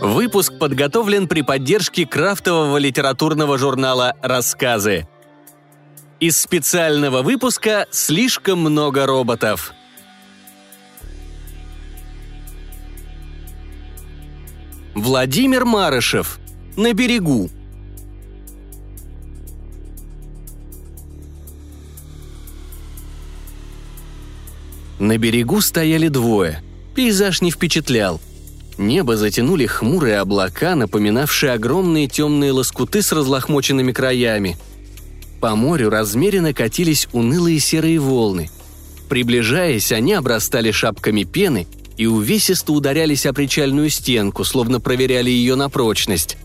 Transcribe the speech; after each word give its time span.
Выпуск 0.00 0.58
подготовлен 0.58 1.28
при 1.28 1.42
поддержке 1.42 2.06
крафтового 2.06 2.78
литературного 2.78 3.58
журнала 3.58 4.14
«Рассказы». 4.22 5.06
Из 6.20 6.38
специального 6.38 7.20
выпуска 7.20 7.86
«Слишком 7.90 8.60
много 8.60 9.04
роботов». 9.04 9.74
Владимир 14.94 15.66
Марышев. 15.66 16.38
На 16.76 16.94
берегу. 16.94 17.50
На 24.98 25.18
берегу 25.18 25.60
стояли 25.60 26.08
двое. 26.08 26.62
Пейзаж 26.94 27.42
не 27.42 27.50
впечатлял. 27.50 28.20
Небо 28.80 29.16
затянули 29.16 29.66
хмурые 29.66 30.20
облака, 30.20 30.74
напоминавшие 30.74 31.52
огромные 31.52 32.08
темные 32.08 32.50
лоскуты 32.52 33.02
с 33.02 33.12
разлохмоченными 33.12 33.92
краями. 33.92 34.56
По 35.40 35.54
морю 35.54 35.90
размеренно 35.90 36.54
катились 36.54 37.06
унылые 37.12 37.60
серые 37.60 37.98
волны. 37.98 38.50
Приближаясь, 39.10 39.92
они 39.92 40.14
обрастали 40.14 40.70
шапками 40.70 41.24
пены 41.24 41.66
и 41.98 42.06
увесисто 42.06 42.72
ударялись 42.72 43.26
о 43.26 43.34
причальную 43.34 43.90
стенку, 43.90 44.44
словно 44.44 44.80
проверяли 44.80 45.28
ее 45.28 45.56
на 45.56 45.68
прочность. 45.68 46.38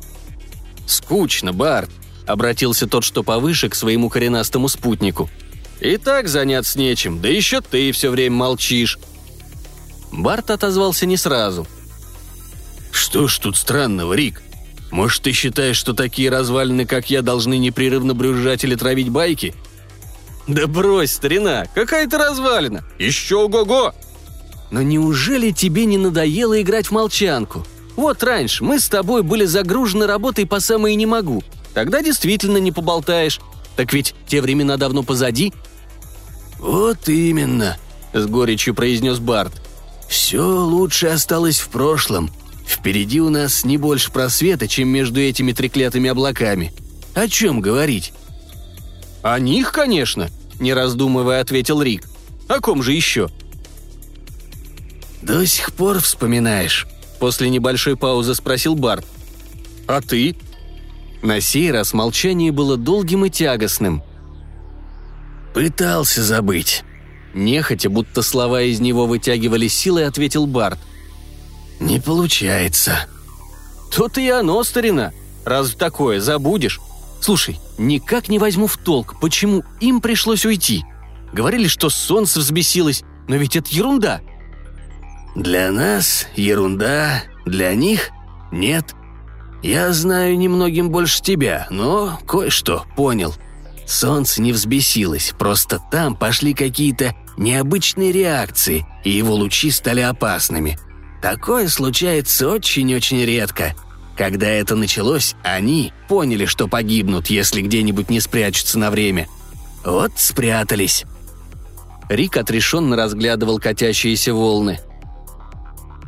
«Скучно, 0.86 1.54
Барт»,— 1.54 1.90
обратился 2.28 2.86
тот, 2.86 3.06
что 3.06 3.24
повыше, 3.24 3.70
к 3.70 3.76
своему 3.76 4.10
коренастому 4.10 4.68
спутнику— 4.68 5.30
и 5.80 5.98
так 5.98 6.28
заняться 6.28 6.80
нечем, 6.80 7.22
да 7.22 7.28
еще 7.28 7.62
ты 7.62 7.92
все 7.92 8.10
время 8.10 8.36
молчишь». 8.36 9.00
Барт 10.12 10.50
отозвался 10.50 11.06
не 11.06 11.18
сразу. 11.18 11.68
«Что 12.96 13.28
ж 13.28 13.40
тут 13.40 13.58
странного, 13.58 14.14
Рик? 14.14 14.42
Может, 14.90 15.24
ты 15.24 15.34
считаешь, 15.34 15.76
что 15.76 15.94
такие 15.94 16.30
развалины, 16.30 16.86
как 16.86 17.10
я, 17.10 17.22
должны 17.22 17.58
непрерывно 17.58 18.14
брюзжать 18.14 18.64
или 18.64 18.76
травить 18.76 19.10
байки?» 19.10 19.54
«Да 20.48 20.66
брось, 20.66 21.12
старина, 21.12 21.66
какая 21.76 22.08
то 22.08 22.18
развалина! 22.18 22.86
Еще 22.98 23.36
ого-го!» 23.36 23.94
«Но 24.72 24.82
неужели 24.82 25.52
тебе 25.52 25.84
не 25.86 25.98
надоело 25.98 26.60
играть 26.62 26.88
в 26.88 26.92
молчанку? 26.92 27.68
Вот 27.98 28.24
раньше 28.24 28.64
мы 28.64 28.80
с 28.80 28.88
тобой 28.88 29.24
были 29.24 29.44
загружены 29.44 30.08
работой 30.08 30.46
по 30.46 30.62
самое 30.62 30.96
не 30.96 31.06
могу. 31.06 31.44
Тогда 31.74 32.02
действительно 32.02 32.58
не 32.58 32.72
поболтаешь. 32.72 33.42
Так 33.76 33.92
ведь 33.92 34.16
те 34.26 34.42
времена 34.42 34.78
давно 34.78 35.04
позади». 35.04 35.54
«Вот 36.60 37.10
именно»,— 37.10 37.76
с 38.14 38.26
горечью 38.26 38.74
произнес 38.74 39.20
Барт. 39.20 39.52
«Все 40.08 40.42
лучше 40.42 41.08
осталось 41.08 41.60
в 41.60 41.68
прошлом. 41.68 42.32
Впереди 42.86 43.20
у 43.20 43.32
нас 43.32 43.66
не 43.66 43.78
больше 43.78 44.12
просвета, 44.12 44.68
чем 44.68 44.90
между 44.90 45.20
этими 45.20 45.54
треклятыми 45.54 46.08
облаками. 46.08 46.72
О 47.16 47.28
чем 47.28 47.60
говорить?» 47.60 48.14
«О 49.24 49.40
них, 49.40 49.72
конечно»,— 49.72 50.30
не 50.60 50.72
раздумывая 50.72 51.42
ответил 51.42 51.82
Рик. 51.82 52.08
«О 52.48 52.60
ком 52.60 52.84
же 52.84 52.94
еще?» 52.94 53.32
«До 55.24 55.44
сих 55.48 55.74
пор 55.74 56.00
вспоминаешь?» 56.00 56.86
После 57.20 57.50
небольшой 57.50 57.98
паузы 57.98 58.36
спросил 58.36 58.76
Барт. 58.76 59.04
«А 59.88 60.00
ты?» 60.02 60.36
На 61.24 61.42
сей 61.42 61.72
раз 61.72 61.92
молчание 61.92 62.52
было 62.52 62.78
долгим 62.78 63.26
и 63.26 63.32
тягостным. 63.32 64.04
«Пытался 65.56 66.24
забыть». 66.24 66.84
Нехотя, 67.34 67.90
будто 67.90 68.22
слова 68.22 68.62
из 68.62 68.80
него 68.80 69.08
вытягивали 69.08 69.68
силой, 69.70 70.06
ответил 70.06 70.46
Барт. 70.46 70.78
«Не 71.80 72.00
получается». 72.00 73.08
«То-то 73.92 74.20
и 74.22 74.30
оно, 74.30 74.64
старина. 74.64 75.12
Разве 75.46 75.78
такое 75.78 76.20
забудешь? 76.20 76.80
Слушай, 77.22 77.60
никак 77.78 78.30
не 78.30 78.40
возьму 78.40 78.68
в 78.68 78.78
толк, 78.78 79.20
почему 79.20 79.64
им 79.80 80.02
пришлось 80.02 80.46
уйти. 80.46 80.84
Говорили, 81.32 81.68
что 81.68 81.90
солнце 81.90 82.40
взбесилось, 82.40 83.04
но 83.28 83.36
ведь 83.36 83.56
это 83.56 83.70
ерунда». 83.70 84.22
«Для 85.36 85.72
нас 85.72 86.28
ерунда, 86.36 87.24
для 87.46 87.74
них 87.76 88.10
нет», 88.52 88.96
я 89.66 89.92
знаю 89.94 90.38
немногим 90.38 90.92
больше 90.92 91.24
тебя, 91.24 91.66
но 91.72 92.20
кое-что 92.28 92.86
понял. 92.96 93.34
Солнце 93.88 94.44
не 94.44 94.54
взбесилось, 94.54 95.34
просто 95.40 95.82
там 95.92 96.16
пошли 96.16 96.54
какие-то 96.54 97.16
необычные 97.36 98.12
реакции, 98.12 98.86
и 99.04 99.10
его 99.10 99.34
лучи 99.34 99.72
стали 99.72 100.02
опасными. 100.02 100.78
Такое 101.26 101.70
случается 101.70 102.48
очень-очень 102.50 103.26
редко. 103.26 103.74
Когда 104.16 104.46
это 104.46 104.76
началось, 104.76 105.34
они 105.42 105.92
поняли, 106.08 106.46
что 106.46 106.68
погибнут, 106.68 107.32
если 107.32 107.64
где-нибудь 107.64 108.12
не 108.12 108.20
спрячутся 108.20 108.78
на 108.78 108.92
время. 108.92 109.28
Вот 109.84 110.12
спрятались. 110.18 111.04
Рик 112.10 112.38
отрешенно 112.38 112.96
разглядывал 112.96 113.58
катящиеся 113.58 114.36
волны. 114.36 114.80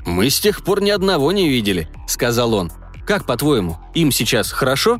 «Мы 0.05 0.29
с 0.29 0.39
тех 0.39 0.63
пор 0.63 0.83
ни 0.83 0.91
одного 0.91 1.31
не 1.31 1.49
видели»,— 1.49 1.89
сказал 2.07 2.53
он. 2.53 2.71
Как, 3.07 3.25
по-твоему, 3.25 3.79
им 3.95 4.11
сейчас 4.11 4.51
хорошо?» 4.51 4.99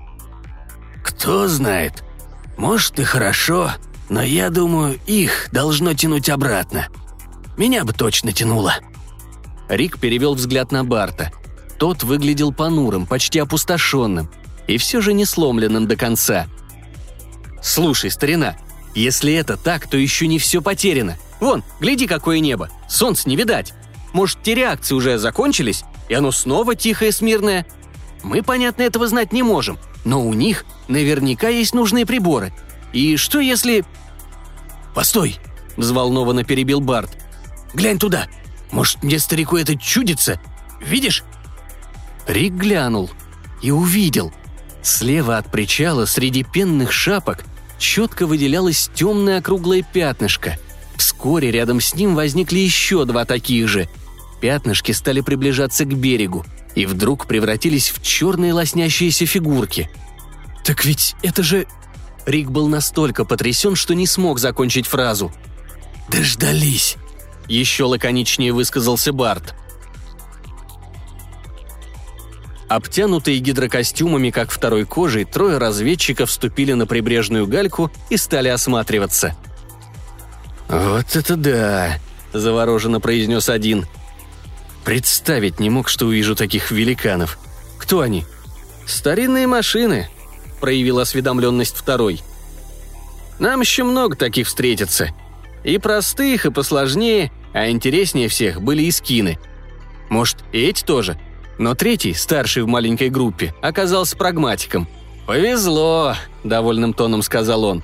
«Кто 1.04 1.48
знает. 1.48 2.04
Может 2.58 2.98
и 2.98 3.04
хорошо, 3.04 3.70
но 4.10 4.24
я 4.24 4.50
думаю, 4.50 5.00
их 5.06 5.50
должно 5.52 5.94
тянуть 5.94 6.28
обратно. 6.28 6.88
Меня 7.56 7.86
бы 7.86 7.94
точно 7.94 8.32
тянуло». 8.32 8.74
Рик 9.70 10.00
перевел 10.00 10.36
взгляд 10.36 10.72
на 10.72 10.84
Барта. 10.84 11.32
Тот 11.78 12.04
выглядел 12.04 12.54
понурым, 12.54 13.06
почти 13.06 13.40
опустошенным, 13.40 14.30
и 14.68 14.78
все 14.78 15.02
же 15.02 15.14
не 15.14 15.26
сломленным 15.26 15.88
до 15.88 15.96
конца. 15.96 16.48
«Слушай, 17.62 18.12
старина, 18.12 18.56
если 18.96 19.34
это 19.34 19.58
так, 19.58 19.88
то 19.88 19.98
еще 19.98 20.28
не 20.28 20.40
все 20.40 20.62
потеряно. 20.62 21.18
Вон, 21.40 21.64
гляди, 21.80 22.08
какое 22.08 22.40
небо. 22.40 22.70
Солнце 22.90 23.30
не 23.30 23.36
видать. 23.36 23.74
Может, 24.14 24.42
те 24.42 24.56
реакции 24.56 24.96
уже 24.96 25.18
закончились, 25.18 25.84
и 26.10 26.14
оно 26.14 26.32
снова 26.32 26.76
тихое, 26.76 27.12
смирное? 27.12 27.68
Мы, 28.24 28.42
понятно, 28.42 28.82
этого 28.82 29.08
знать 29.08 29.32
не 29.34 29.44
можем, 29.44 29.78
но 30.06 30.26
у 30.26 30.34
них 30.34 30.66
наверняка 30.88 31.50
есть 31.50 31.76
нужные 31.76 32.06
приборы. 32.06 32.54
И 32.94 33.18
что 33.18 33.40
если...» 33.40 33.86
«Постой!»– 34.96 35.38
взволнованно 35.78 36.44
перебил 36.44 36.80
Барт. 36.80 37.12
«Глянь 37.74 38.00
туда! 38.00 38.28
Может, 38.72 39.04
мне 39.04 39.20
старику 39.20 39.58
это 39.58 39.76
чудится? 39.78 40.40
Видишь?» 40.82 41.24
Рик 42.28 42.54
глянул 42.54 43.10
и 43.62 43.72
увидел. 43.72 44.34
Слева 44.82 45.38
от 45.38 45.52
причала 45.52 46.06
среди 46.06 46.44
пенных 46.44 46.92
шапок 46.92 47.46
четко 47.78 48.26
выделялось 48.26 48.90
темное 48.94 49.40
округлое 49.40 49.82
пятнышко. 49.82 50.58
Вскоре 50.98 51.52
рядом 51.52 51.80
с 51.82 51.94
ним 51.94 52.16
возникли 52.16 52.60
еще 52.60 53.06
два 53.06 53.26
таких 53.26 53.68
же. 53.68 53.88
Пятнышки 54.42 54.92
стали 54.92 55.22
приближаться 55.22 55.86
к 55.86 55.94
берегу– 55.94 56.46
и 56.78 56.86
вдруг 56.86 57.26
превратились 57.26 57.90
в 57.90 58.04
черные 58.04 58.54
лоснящиеся 58.54 59.26
фигурки. 59.26 59.90
«Так 60.64 60.86
ведь 60.86 61.16
это 61.24 61.42
же...» 61.42 61.66
Рик 62.28 62.52
был 62.52 62.68
настолько 62.68 63.26
потрясен, 63.26 63.76
что 63.76 63.96
не 63.96 64.06
смог 64.06 64.38
закончить 64.38 64.86
фразу. 64.86 65.32
«Дождались!»– 66.10 66.98
еще 67.48 67.86
лаконичнее 67.86 68.54
высказался 68.54 69.14
Барт. 69.14 69.56
Обтянутые 72.68 73.40
гидрокостюмами, 73.40 74.30
как 74.30 74.52
второй 74.52 74.86
кожей, 74.86 75.24
трое 75.24 75.58
разведчиков 75.58 76.30
вступили 76.30 76.74
на 76.74 76.86
прибрежную 76.86 77.48
гальку 77.48 77.92
и 78.10 78.18
стали 78.18 78.50
осматриваться. 78.50 79.36
«Вот 80.68 81.16
это 81.16 81.38
да!»– 81.38 82.00
завороженно 82.34 83.00
произнес 83.00 83.48
один. 83.48 83.86
Представить 84.88 85.60
не 85.60 85.70
мог, 85.70 85.90
что 85.90 86.06
увижу 86.06 86.34
таких 86.34 86.72
великанов. 86.72 87.38
Кто 87.78 88.00
они? 88.00 88.26
Старинные 88.86 89.46
машины, 89.46 90.10
проявил 90.62 91.00
осведомленность 91.00 91.76
второй. 91.76 92.22
Нам 93.38 93.60
еще 93.60 93.84
много 93.84 94.16
таких 94.16 94.48
встретится. 94.48 95.10
И 95.66 95.78
простых, 95.78 96.46
и 96.46 96.52
посложнее, 96.52 97.34
а 97.54 97.70
интереснее 97.70 98.28
всех 98.28 98.62
были 98.62 98.84
и 98.84 98.92
скины. 98.92 99.38
Может, 100.10 100.38
и 100.52 100.60
эти 100.62 100.84
тоже? 100.84 101.20
Но 101.58 101.76
третий, 101.76 102.14
старший 102.14 102.64
в 102.64 102.68
маленькой 102.68 103.10
группе, 103.10 103.54
оказался 103.62 104.16
прагматиком. 104.16 104.88
«Повезло»,— 105.26 106.16
довольным 106.44 106.94
тоном 106.94 107.22
сказал 107.22 107.66
он. 107.66 107.84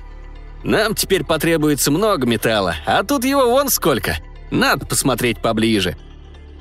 «Нам 0.62 0.94
теперь 0.94 1.24
потребуется 1.24 1.90
много 1.90 2.26
металла, 2.26 2.76
а 2.86 3.02
тут 3.02 3.24
его 3.24 3.50
вон 3.50 3.68
сколько. 3.68 4.16
Надо 4.50 4.86
посмотреть 4.86 5.40
поближе» 5.40 5.96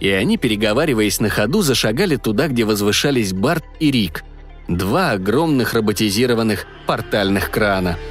и 0.04 0.10
они, 0.10 0.38
переговариваясь 0.38 1.22
на 1.22 1.30
ходу, 1.30 1.62
зашагали 1.62 2.18
туда, 2.18 2.50
где 2.50 2.66
возвышались 2.66 3.32
Барт 3.32 3.64
и 3.80 3.90
Рик. 3.90 4.26
Два 4.68 5.12
огромных 5.12 5.74
роботизированных 5.74 6.66
портальных 6.86 7.50
крана– 7.50 7.98